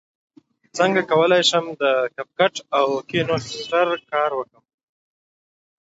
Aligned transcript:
څنګه 0.77 1.01
کولی 1.11 1.41
شم 1.49 1.65
د 1.81 1.83
کپ 2.15 2.29
کټ 2.37 2.55
او 2.79 2.87
کینوسټر 3.09 3.87
کار 4.11 4.31
وکړم 4.35 4.65